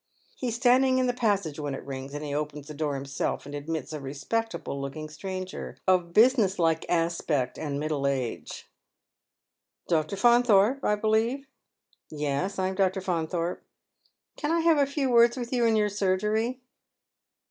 [0.35, 3.45] He is standing in the passage when it lings, and he open the door himself,
[3.45, 8.67] and admits a rc^peo table looking stranger, of business like aspect aj>4 middle age."
[9.87, 10.15] Dr.
[10.15, 11.45] Faunthorpe, I believe
[12.09, 12.99] ?""Yes, I am Dr.
[12.99, 13.59] Faunthorj^e.""
[14.37, 16.61] Can I have a few words with you in your surgery